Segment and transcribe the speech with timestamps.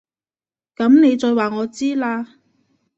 [0.75, 2.39] 噉你再話我知啦